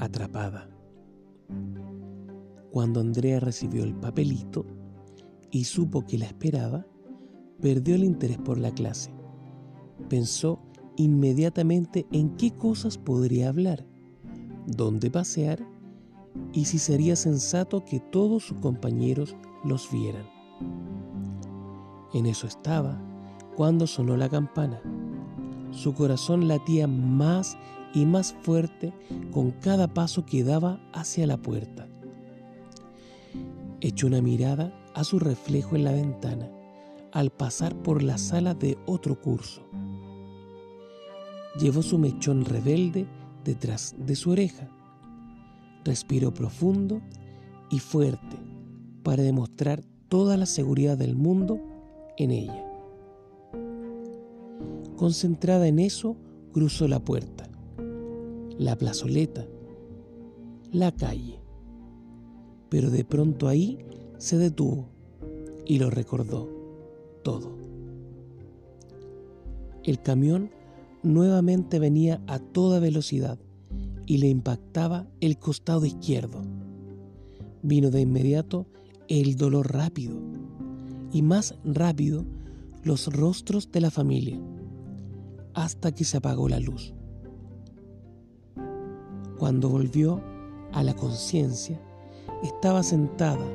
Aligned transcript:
atrapada. 0.00 0.68
Cuando 2.70 3.00
Andrea 3.00 3.40
recibió 3.40 3.84
el 3.84 3.94
papelito 3.94 4.64
y 5.50 5.64
supo 5.64 6.06
que 6.06 6.18
la 6.18 6.26
esperaba, 6.26 6.86
perdió 7.60 7.94
el 7.94 8.04
interés 8.04 8.38
por 8.38 8.58
la 8.58 8.72
clase. 8.72 9.12
Pensó 10.08 10.60
inmediatamente 10.96 12.06
en 12.12 12.36
qué 12.36 12.52
cosas 12.52 12.96
podría 12.96 13.48
hablar, 13.48 13.86
dónde 14.66 15.10
pasear 15.10 15.66
y 16.52 16.64
si 16.64 16.78
sería 16.78 17.16
sensato 17.16 17.84
que 17.84 18.00
todos 18.00 18.44
sus 18.44 18.58
compañeros 18.58 19.36
los 19.64 19.90
vieran. 19.90 20.26
En 22.14 22.26
eso 22.26 22.46
estaba 22.46 23.00
cuando 23.56 23.86
sonó 23.86 24.16
la 24.16 24.28
campana. 24.28 24.80
Su 25.70 25.94
corazón 25.94 26.48
latía 26.48 26.86
más 26.86 27.56
y 27.94 28.06
más 28.06 28.34
fuerte 28.42 28.92
con 29.32 29.50
cada 29.50 29.92
paso 29.92 30.24
que 30.24 30.44
daba 30.44 30.80
hacia 30.92 31.26
la 31.26 31.36
puerta. 31.36 31.86
Echó 33.80 34.06
una 34.06 34.20
mirada 34.20 34.72
a 34.94 35.04
su 35.04 35.18
reflejo 35.18 35.76
en 35.76 35.84
la 35.84 35.92
ventana 35.92 36.50
al 37.12 37.30
pasar 37.30 37.74
por 37.82 38.02
la 38.02 38.18
sala 38.18 38.54
de 38.54 38.78
otro 38.86 39.20
curso. 39.20 39.62
Llevó 41.58 41.82
su 41.82 41.98
mechón 41.98 42.44
rebelde 42.44 43.06
detrás 43.44 43.94
de 43.98 44.14
su 44.14 44.30
oreja. 44.30 44.68
Respiró 45.84 46.32
profundo 46.32 47.00
y 47.70 47.78
fuerte 47.78 48.36
para 49.02 49.22
demostrar 49.22 49.82
toda 50.08 50.36
la 50.36 50.46
seguridad 50.46 50.96
del 50.98 51.16
mundo 51.16 51.60
en 52.16 52.30
ella. 52.30 52.66
Concentrada 54.96 55.66
en 55.66 55.78
eso, 55.78 56.16
cruzó 56.52 56.86
la 56.86 57.00
puerta, 57.00 57.48
la 58.60 58.76
plazoleta, 58.76 59.46
la 60.70 60.92
calle. 60.92 61.40
Pero 62.68 62.90
de 62.90 63.06
pronto 63.06 63.48
ahí 63.48 63.78
se 64.18 64.36
detuvo 64.36 64.90
y 65.64 65.78
lo 65.78 65.88
recordó 65.88 66.46
todo. 67.24 67.56
El 69.82 70.02
camión 70.02 70.50
nuevamente 71.02 71.78
venía 71.78 72.22
a 72.26 72.38
toda 72.38 72.80
velocidad 72.80 73.38
y 74.04 74.18
le 74.18 74.28
impactaba 74.28 75.08
el 75.22 75.38
costado 75.38 75.86
izquierdo. 75.86 76.42
Vino 77.62 77.90
de 77.90 78.02
inmediato 78.02 78.66
el 79.08 79.36
dolor 79.36 79.72
rápido 79.72 80.18
y 81.10 81.22
más 81.22 81.54
rápido 81.64 82.26
los 82.84 83.06
rostros 83.06 83.72
de 83.72 83.80
la 83.80 83.90
familia 83.90 84.38
hasta 85.54 85.94
que 85.94 86.04
se 86.04 86.18
apagó 86.18 86.46
la 86.50 86.60
luz. 86.60 86.92
Cuando 89.40 89.70
volvió 89.70 90.20
a 90.74 90.82
la 90.82 90.94
conciencia, 90.94 91.80
estaba 92.42 92.82
sentada, 92.82 93.46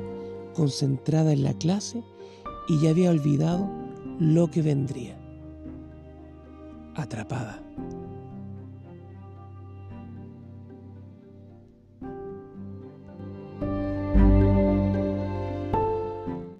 concentrada 0.52 1.32
en 1.32 1.44
la 1.44 1.54
clase 1.54 2.02
y 2.66 2.80
ya 2.80 2.90
había 2.90 3.12
olvidado 3.12 3.70
lo 4.18 4.50
que 4.50 4.62
vendría. 4.62 5.16
Atrapada. 6.96 7.62